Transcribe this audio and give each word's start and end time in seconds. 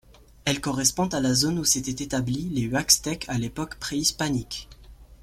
Elle 0.45 0.61
correspond 0.61 1.05
à 1.09 1.19
la 1.19 1.35
zone 1.35 1.59
où 1.59 1.63
s'étaient 1.63 2.03
établis 2.03 2.49
les 2.51 2.63
Huaxtèques 2.63 3.25
à 3.29 3.37
l'époque 3.37 3.75
préhispanique. 3.75 4.67